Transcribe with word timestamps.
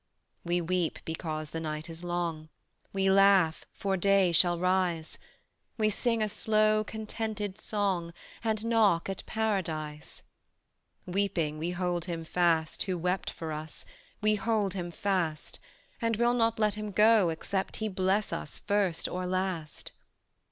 We 0.43 0.61
weep 0.61 0.97
because 1.05 1.51
the 1.51 1.59
night 1.59 1.87
is 1.87 2.03
long, 2.03 2.49
We 2.91 3.11
laugh, 3.11 3.67
for 3.71 3.95
day 3.95 4.31
shall 4.31 4.57
rise, 4.57 5.19
We 5.77 5.91
sing 5.91 6.23
a 6.23 6.27
slow 6.27 6.83
contented 6.83 7.59
song 7.61 8.11
And 8.43 8.65
knock 8.65 9.09
at 9.09 9.23
Paradise. 9.27 10.23
Weeping 11.05 11.59
we 11.59 11.69
hold 11.69 12.05
Him 12.05 12.23
fast 12.23 12.81
Who 12.81 12.97
wept 12.97 13.29
For 13.29 13.51
us, 13.51 13.85
we 14.21 14.33
hold 14.33 14.73
Him 14.73 14.89
fast; 14.89 15.59
And 16.01 16.15
will 16.15 16.33
not 16.33 16.57
let 16.57 16.73
Him 16.73 16.89
go 16.89 17.29
except 17.29 17.75
He 17.77 17.87
bless 17.87 18.33
us 18.33 18.57
first 18.57 19.07
or 19.07 19.27
last. 19.27 19.91